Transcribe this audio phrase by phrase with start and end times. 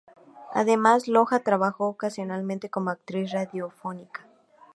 [0.51, 4.25] Además, Loja trabajó ocasionalmente como actriz radiofónica.